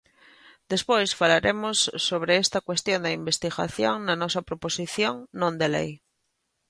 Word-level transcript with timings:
Despois 0.73 1.17
falaremos 1.19 1.77
sobre 2.07 2.31
esta 2.43 2.59
cuestión 2.67 2.99
da 3.05 3.15
investigación 3.19 3.95
na 4.07 4.15
nosa 4.21 4.45
proposición 4.49 5.15
non 5.41 5.53
de 5.61 5.67
lei. 5.75 5.91